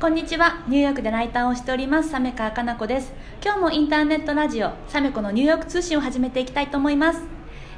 [0.00, 0.62] こんにちは。
[0.68, 2.10] ニューヨークでライターをしております。
[2.10, 3.12] サメカかな子です。
[3.44, 7.22] 今日もインターネットラジオサメコのニューヨーク通信を始めていきたいと思います、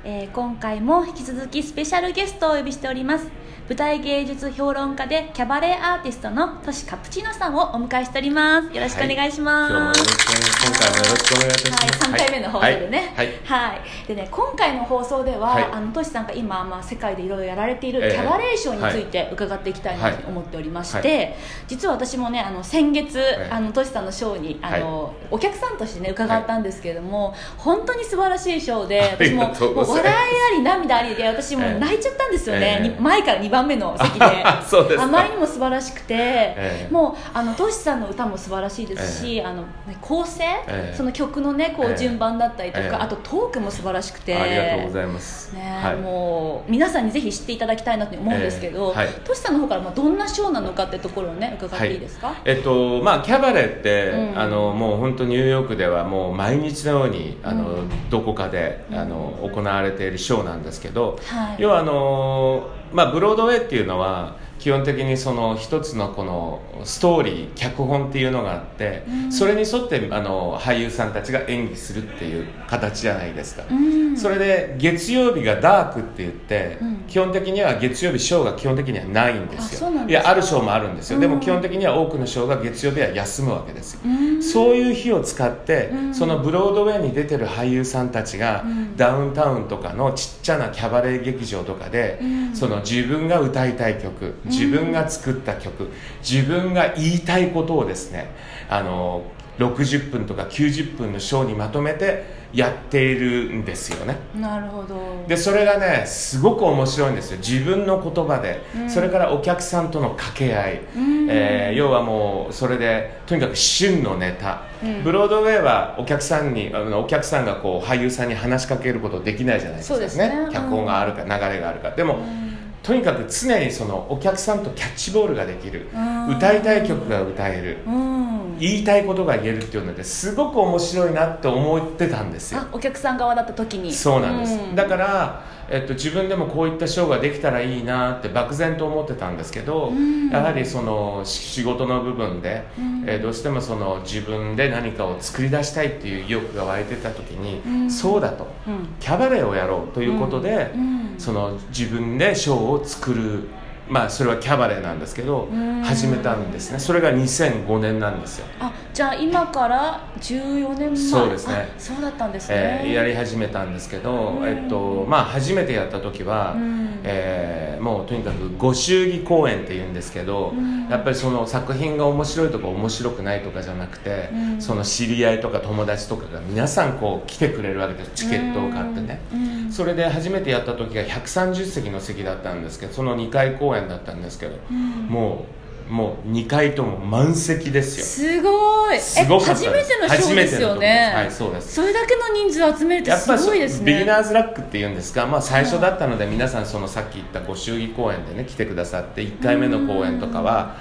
[0.05, 3.27] えー今回も引き続きスペシャルゲストをお呼びしております。
[3.71, 8.75] 舞台芸術評論家でキャバレーアーティストのトシカプチーノさんをお迎えしております。
[8.75, 10.51] よろしくお願いします、今日もよろしくお願い。
[10.67, 12.11] 今回もよろしくお願いします。
[12.11, 13.27] はい、3回目の放送でね、はい。
[13.29, 15.65] はいはいでね今回の放送では、はい。
[15.71, 18.11] あのトシさんが今、まあ、世界でいろいろやられているキえ。
[18.15, 21.37] えャバレーションについて伺っていきたいなと思っておりまして、
[21.69, 31.79] 実は私もねあの先月、えあのトシさんのショーにあの、お客さんとしてね伺ったんですけれども、本当に素晴らしいショーで私ももう笑いあり涙ありで私もええ。
[31.79, 34.27] 泣いちゃったんですよね、前から2番目の席で。
[34.99, 36.93] あまりにも素晴らしくて、ええ。
[36.93, 40.95] もうあのトシさんの歌も素晴らしいですし、あのね構成、ええ。
[40.97, 41.97] その曲のねこうええ。
[41.97, 42.95] 順番だったりとか、ええ。
[42.95, 44.35] あとトークも素晴らしくて。
[44.35, 45.55] ありがとうございます。
[45.55, 45.97] ねはい。
[45.97, 48.97] もう皆さんにぜひ知っていただきたいなと思うんですけど、ええ。
[48.99, 49.09] はい。
[49.25, 54.39] トシさんの方からまあどんなショーなのかってところをね伺っていいですか、えっとまあキャバレーって、うん。
[54.39, 61.63] あのもう本当ニューヨークではもう毎日のようにあの、うんどこかであの行われているショーなんですけど、はい。
[61.63, 69.33] 要はあのまあブロードウェイっていうのは基本的にその一つのこのストーリー脚本っていうのがあって、うん。
[69.33, 73.65] それに沿ってあの俳優さんたちが演技するっていう形じゃないですか。
[73.71, 74.17] うん。
[74.17, 76.97] それで月曜日がダークって言って、うん。
[77.09, 79.91] 基本的には月曜日ショーが基本的にはないんですよ。
[80.07, 81.33] いやあるショーもあるんですよ、でうん。
[81.33, 84.43] も基本的には多くのショーが月曜日は休むわけですよ、うん。
[84.43, 86.15] そういう日を使って、うん。
[86.15, 88.97] そのブロードウェイに出てる俳優さんたちが、うん。
[88.97, 92.55] ダウンタウンとかのちっちゃなキャバレー劇場とかで、うん。
[92.55, 95.91] その自分が歌いたい曲自分が作った曲
[96.29, 98.31] 自分が言いたいことをですね
[98.69, 99.25] あの
[99.59, 104.17] 60分とか90分のショーにまとめてやっているんですよね。
[104.35, 105.25] なるほど。
[105.29, 107.39] でそれがねすごく面白いんですよ。
[107.39, 108.91] 自分の言葉で、うん。
[108.91, 111.29] それからお客さんとの掛け合い、うん。
[111.31, 115.05] えー要はもうそれでとにかく旬のネタ、うん。
[115.05, 120.49] ブロードウェイはお客さんにあのお客さんがこう俳優さんに話しかけることできないじゃないですかそうですね。
[120.53, 121.91] 脚本があるか、流れがあるか。
[121.91, 122.50] でも、うん
[122.83, 126.37] とにかく常にそのお客さんとキャッチボールができる、うん。
[126.37, 128.59] 歌いたい曲が歌える、うん。
[128.59, 132.61] 言いたいことが言えるっていうのですごく面白いなって思ってたんですよ。
[132.61, 133.93] あお客さん側だった時に。
[133.93, 134.75] そうなんです、うん。
[134.75, 140.29] だから、えっと、自分でもこういったショーができたらいいなって漠然と思ってたんですけど、うん。
[140.29, 143.05] やはりそのし仕事の部分で、うん。
[143.07, 147.91] えーどうしてもその自分で何かを作り出したいっていう意欲が湧いてた時に、うん。
[147.91, 148.49] そうだと。
[148.67, 148.89] うん。
[148.99, 151.15] キャバレーをやろうということで、うん。
[151.19, 153.49] その自分でショーを作る
[153.91, 155.83] まあそれはキャバレーなんですけど、うん。
[155.83, 156.79] 始めたんですね。
[156.79, 158.47] それが2005年なんですよ。
[158.61, 160.97] あじゃあ今から14年前。
[160.97, 161.55] そうですね。
[161.55, 164.49] あそうだったんですね、えーやり始めたんですけど、うん。
[164.49, 167.01] えっとまあ、初めてやった時は、うん。
[167.03, 167.50] えー
[167.81, 170.89] もうとにかくご祝儀公演っていうんですけど、うん。
[170.89, 174.63] やっぱりその作品が面白いとか面白くないとかじゃなくて、うん。
[174.63, 178.11] その知り合いとか友達とかが皆さんこう来てくれるわけです。
[178.15, 179.37] チケットを買ってね、う
[179.69, 179.73] ん。
[179.73, 185.07] それで初めてやった時が130席の席だったんですけどその2回公演だったんですけど、うん。
[185.07, 185.47] も
[185.89, 188.07] うもう2回とも満席ですよ。
[188.07, 191.13] すごいすごかったえ初めてのショーですよね。
[191.15, 191.75] はいそうです。
[191.75, 193.93] それだけの人数集めるってすごいですね。
[193.93, 200.77] ビギナーズラックっていうんですか、まあ、最初だったので皆さんそのさっき言ったご祝儀公演でね来てくださって1回目の公演とかは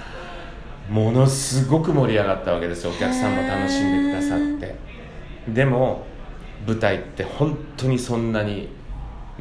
[0.90, 4.76] ものすごく盛り上がったわけですよお客さんも楽しんでくださって。
[5.48, 6.06] でも
[6.68, 8.79] 舞台って本当にそんなに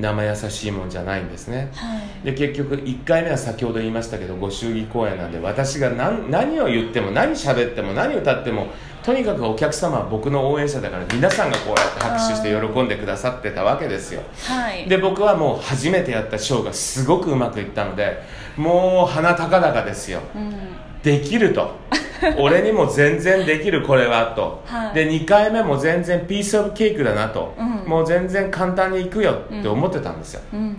[0.00, 1.70] 生優しいもんじゃないんですね。
[1.74, 2.26] はい。
[2.26, 8.68] で結局1回目は先ほど言いましたけどご祝儀公演なんで私が何何を言っても何喋っても何歌っても
[9.02, 14.22] とにかくお客様は僕の応援者だから皆さんがこうやって拍手して喜んでくださってたわけですよ。
[14.46, 14.88] はい。
[14.88, 18.22] で僕はもう初めてやったショーがすごくうまくいったので
[18.56, 20.20] もう鼻高々ですよ。
[20.34, 20.54] うん。
[21.02, 21.76] できると
[22.38, 24.94] 俺にも全然できるこれはと、はい。
[24.94, 27.88] で2回目も全然ピースオブケークだなと、うん。
[27.88, 30.76] もう全然簡単にいくよって思ってたんですよ、うん。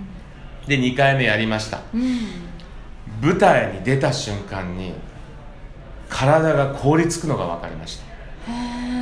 [0.67, 1.79] で2回目やりました。
[1.93, 2.19] うん。
[3.21, 4.93] 舞台に出た瞬間に
[6.09, 8.09] 体が凍りつくのが分かりました。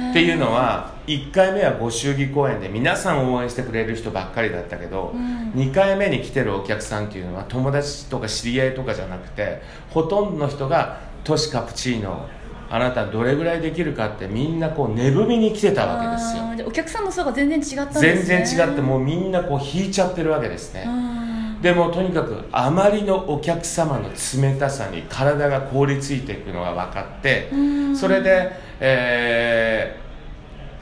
[0.09, 5.51] っていうのは1回目はご祝儀公演で皆さん応援してくれる人ばっかりだったけど、うん。
[5.51, 12.27] 2回目に来てるお客さんっていうのは友達とか知り合いとかじゃなくてほとんどの人が「トシカプチーノ
[12.69, 16.67] あなたどれぐらいできるか」ってみんなこう寝踏みに来てたわけですよ。
[16.67, 21.17] お客さんの層が全然違ったんです全ね然違ってもうみんなこう引いちゃってるわけですね、うん
[21.61, 27.95] でもとにかくあまりのお客様の冷たさに体が凍りついていくのが分かってうん。
[27.95, 30.07] それで、えー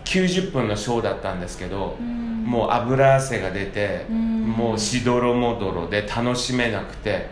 [0.06, 2.44] 90分のショーだったんですけどうん。
[2.46, 4.42] もう油汗が出てうん。
[4.44, 7.28] もうしどろもどろで楽しめなくて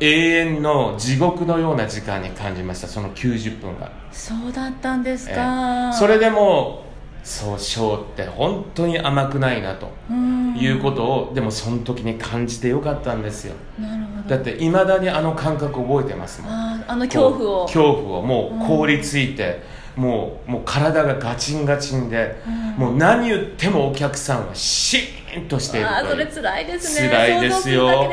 [0.00, 2.88] 永遠の地獄のような時間に感じました。
[2.88, 3.90] その90分が。
[4.10, 6.84] そうだったんですえか、えそれでも
[7.22, 10.56] そうショーって本当に甘くないなとうん。
[10.56, 13.54] いうことをでもその時に感じてよかったんですよ。
[13.80, 14.36] なるほど。
[14.36, 16.50] だっていまだにあの感覚覚えてますもん。
[16.52, 17.66] あの恐怖を。
[17.66, 19.62] 恐怖をもう凍りついて、
[19.96, 22.36] もうもう体がガチンガチンで、
[22.76, 27.08] もう何言ってもお客さんはシーンとしているあーそれという辛いですね。
[27.08, 28.10] 辛いですよ。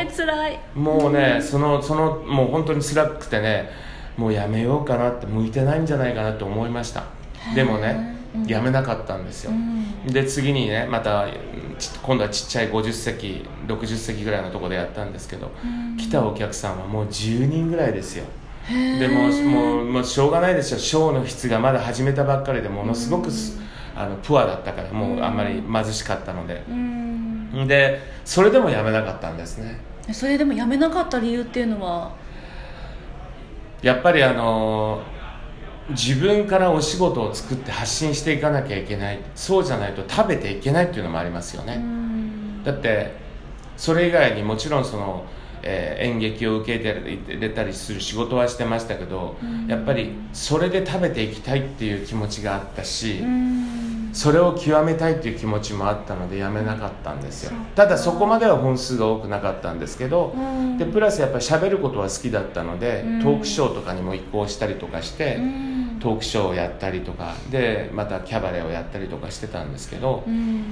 [0.75, 3.69] もうね、そのそのもう本当に辛くてね
[4.17, 7.03] もうやめようかなって向いてないんじゃないかなと思いました。
[7.55, 8.45] でもね、うん。
[8.45, 10.13] やめなかったんですよ、うん。
[10.13, 11.27] で次にねまた
[11.79, 15.97] ち今度はちっちゃい50席60席ぐらいのところでやったんですけど、うん。
[15.97, 18.25] 来たお客さんはもう10人ぐらいですよ
[18.69, 20.79] でもうもうもうしょうがないですよ。
[20.79, 23.59] ショーの質がまだ始めたばっかりでものすごくす、
[23.95, 27.67] あのプアだったからもうあんまり貧しかったので、うん。
[27.67, 29.79] でそれでもやめなかったんですね。
[30.13, 32.15] それでもやめなかった理由っていうのは？
[33.81, 35.01] やっぱりあの
[35.89, 39.19] 自分からお仕事を作って発信していかなきゃいけない。
[39.35, 42.63] そうじゃないと食べていけないっていうのもありますよね、うん。
[42.63, 43.15] だって
[43.75, 45.25] それ以外にもちろんその、
[45.63, 49.67] えー演劇を受け入れたりする仕事はしてましたけど、うん。
[49.67, 54.09] やっぱりそれで食べていきたいっていう気持ちがあったし、うん。
[54.13, 57.53] それを極めたいっていう気持ちもあったのでやめなかったんですよ。
[57.75, 60.77] ただそこまでは本数が多くなかったんですけど、うん。
[60.77, 63.21] でプラスやっぱり喋ることは好きだったので、うん。
[63.21, 65.97] トークショーとかにも移行したりとかして、うん。
[66.01, 70.63] トークショーをやったりとかでまたキャバレーをやったりとかしてたんですけど、うん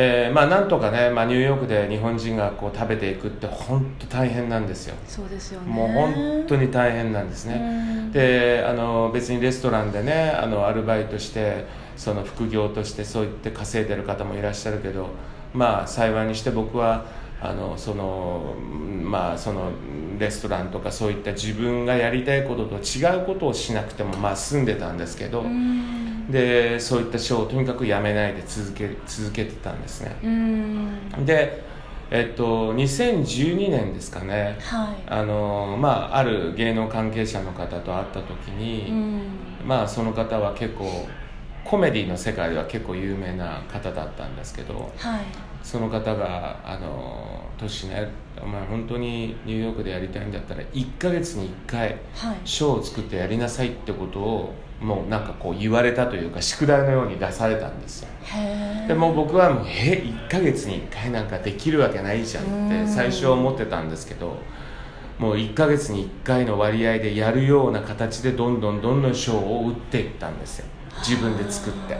[0.00, 4.94] えーまあなんとかね、まあ、ニューヨークで日本人がこう食べていくって本当大変なんですよ。
[5.08, 5.72] そうですよね。
[5.72, 8.12] もう本当に大変なんですね、うん。
[8.12, 11.66] であの別にレストランでねあのアルバイトして
[11.96, 15.08] その副業としてそう言って稼いでる方もいらっしゃるけど
[15.52, 17.04] まあ幸いにして僕は
[17.42, 18.54] あのその
[19.02, 19.72] まあその
[20.16, 30.16] レストランとかそういった自分がやりたいことと違うことをしなくてもまあ済んでたんですけど、うんでそういったショーをとにかくやめないで続け続けてたんですね。
[30.22, 31.24] うん。
[31.24, 31.62] で
[32.10, 34.56] えっと2012年ですかね。
[34.60, 34.96] はい。
[35.06, 39.22] あのまあある芸能関係者の方と会った時に、うん。
[39.66, 41.08] まあその方は結構
[41.64, 45.20] コメディの世界では結構有名な方だったんですけどはい
[45.70, 48.08] その方が「あのトシね
[48.42, 52.36] お前本当にニューヨークでやりたいんだったら1ヶ月に1回はい。
[52.46, 58.08] ショーを作ってやりなさい」ってことをもうなんかこう言われたというか宿題のように出されたんですよ。
[58.88, 64.38] でもう僕はもう「え1ヶ月に1回なんかできるわけないじゃん」って最初は思ってたんですけど
[65.18, 70.66] もう1ヶ月に1回の割合でやるような形でどんどんどんどんショーを打っていったんですよ。
[71.06, 71.98] 自分で作って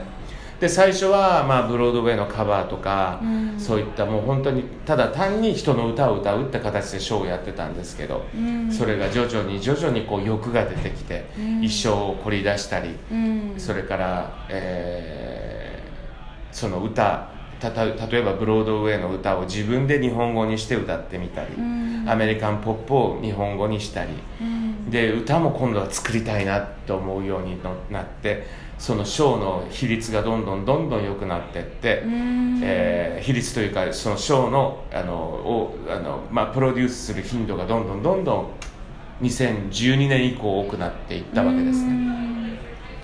[0.60, 3.60] で最初はまあブロードウェイのカバーとか、うん。
[3.60, 8.72] そういったもう本当にただ単に人の歌を歌うって形でショーをやってたんですけど、うん。
[8.72, 11.44] それが徐々に徐々にこう欲が出てきて、うん。
[11.56, 13.54] 衣装を凝り出したり、うん。
[13.56, 15.68] それから、えー
[16.50, 17.28] その歌
[17.60, 22.04] たた例えばブロードウェイの歌を自分で日本語にして歌ってみたり、うん。
[22.08, 24.57] アメリカンポップを日本語にしたりうん
[24.90, 27.58] で歌も今度は作りたいなと思うように
[27.90, 28.46] なって
[28.78, 32.60] そのショーの比率がどんどんどんどん良くなっていって、うん。
[32.62, 38.46] えー比率というかそのショーのあのをあの、まあ、プロデュースする頻度がどんどんどんどん
[39.22, 42.58] 2012年以降多くなっていったわけですね。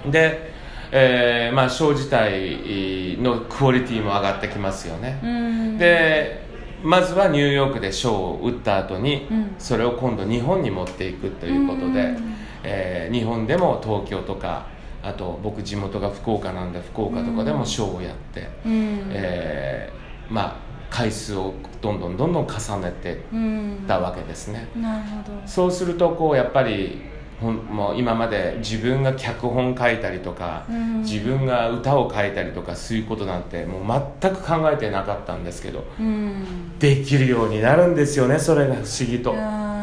[0.06, 0.52] で、
[0.92, 5.78] えーまあ、ショー自体のクオリティも上がってきますよね、うん。
[5.78, 6.46] で
[6.84, 9.54] まずはニューヨークでショーを打った後に、うん。
[9.58, 12.34] それを今度日本に持っていくということで、うん。
[12.62, 14.66] えー日本でも東京とか
[15.02, 19.08] あと僕地元が福岡なんで福岡とかでもショーをやって、うん。
[19.10, 23.20] えーまあ回数をどんどんどんどん重ねて
[23.88, 25.42] たわけですね、なるほど。
[25.44, 27.02] そうするとこうやっぱり
[27.40, 31.02] もう今まで自分が脚本書いたりとか、うん。
[31.02, 36.78] 自分が歌を書いたりとかそういうことなんてもう全く考えてなかったんですけどうん。
[36.78, 39.34] できるようになるんですよねそれが不思議と。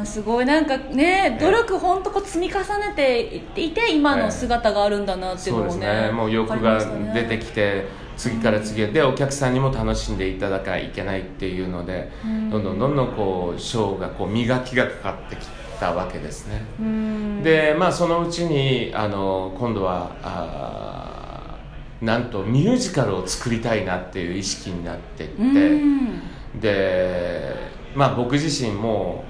[0.05, 0.46] すごい。
[0.46, 3.22] なんかね努力本当こう積み重ねて
[3.62, 6.08] いって今の姿があるんだなっていうそうですね。
[6.08, 6.79] ねもう欲が
[7.13, 7.86] 出てきて
[8.17, 8.88] 次から次へ。
[8.88, 12.50] でお客さんにも楽しんでいただかいけないっていうのでうん。
[12.50, 15.46] どんどんどんどんこうショーがこう磨きがかかってき
[15.81, 16.63] たわけですね。
[16.79, 17.43] うん。
[17.43, 25.50] でまあそのうちにあの今度はあーなんとミュージカルを作りたいなっていう意識になっていって、う
[26.57, 26.61] ん。
[26.61, 27.55] で
[27.95, 29.25] まあ僕自身も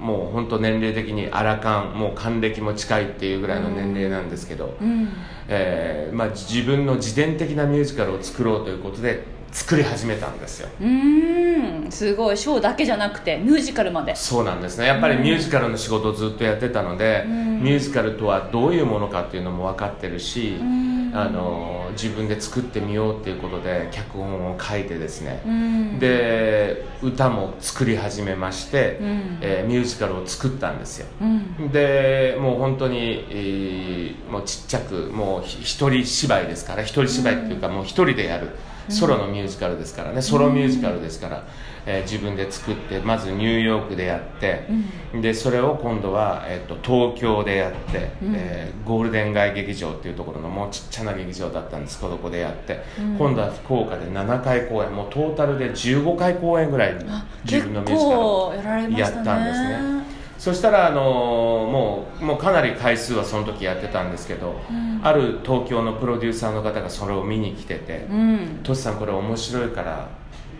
[0.00, 5.08] もう本当年齢的にアラカンもう還暦も近いっていうぐらいの年齢なんですけど、うん。
[5.48, 10.68] えーまあ、自分の自伝的なミュージカルを作ろうということで作り始めたんですよ。
[10.80, 12.36] うーんすごい。
[12.36, 14.16] ショーだけじゃなくてミュージカルまで。
[14.16, 14.86] そうなんですね。
[14.86, 17.62] やっぱりミュージカルの仕事をずっとやってたので、うん。
[17.62, 21.12] ミュージカルとはどういうものかっていうのも分かってるし、うん。
[21.14, 25.98] あの自分で作ってみようっていうことで脚本を書いてですね、うん。
[25.98, 29.38] で歌も作り始めまして、うん。
[29.42, 31.06] えーミュージカルを作ったんですよ。
[31.20, 31.70] うん。
[31.70, 38.48] でもう本当に、えーもうちっちゃくもうひ一人芝居ですから一人芝居っていうか、もう一人でやる
[38.88, 41.44] ソロのミュージカルですからね、ソロミュージカルですから、
[41.86, 44.68] えー自分で作ってまずニューヨークでやって、
[45.20, 48.34] でそれを今度は、えっと東京でやって、うん。
[48.34, 52.00] えーゴールデン街劇場っていうところのもうちっちゃな劇場だったんです。
[52.00, 53.16] けどここでやって、うん。
[53.16, 54.92] 今度は福岡で7回公演。
[54.92, 58.54] もうトータルで15回公演ぐらいあ自結分のミュージカルを
[58.98, 60.01] やったんですね
[60.42, 65.00] そしたら、あのーもうもうかなり回数はその時やってたんですけど、うん。
[65.00, 70.08] ある東京のプロデューサーの方がそれを見に来ててうん「トシさんこれ面白いから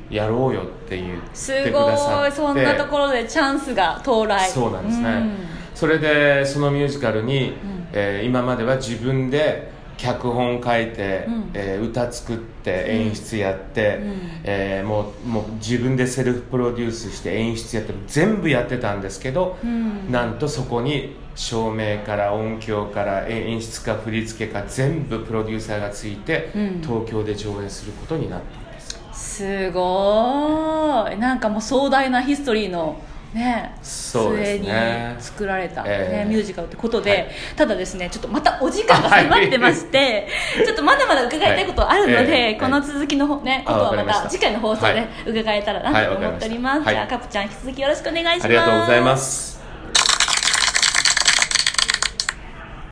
[0.08, 2.16] やろうよ」って言ってすくださって。
[2.20, 4.48] ごいそんなところでチャンスが到来。
[4.48, 5.30] そうなんですね、うん。
[5.74, 7.54] それでそのミュージカルに、ん。
[7.92, 9.72] えー今までは自分で
[10.02, 11.50] 脚本書いて、うん。
[11.54, 14.20] えー歌作って演出やって、うん。
[14.42, 20.10] えーもうもう自分でセルフプロデュースして演出やって全部やってたんですけど、うん。
[20.10, 26.80] なんとそこに照明から音響からえ演出か振り付けか全部プロデューサーがついて、うん。
[26.82, 28.92] 東京で上演することになったんです。
[28.92, 31.16] よすごい。
[31.18, 33.00] なんかもう壮大なヒストリーの
[33.34, 35.16] ねそうですね。
[35.16, 36.28] 末に作られた、ねええ。
[36.28, 37.28] ミュージカルってことで、はい。
[37.56, 40.28] ただですねちょっとまたお時間が迫ってまして、
[40.64, 42.26] ちょっとまだまだ伺いたいことあるので、はい。
[42.26, 42.54] ええ。
[42.54, 44.28] この続きのほねことはまたた。
[44.28, 45.08] 次回の放送ではい。
[45.26, 48.44] 伺えたらはないと思っております、はいじゃあカプちゃん引き続きよろしくお願いします。
[48.44, 49.51] ありがとうございます